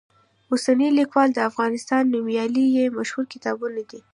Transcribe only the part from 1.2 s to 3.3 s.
د افغانستان نومیالي یې مشهور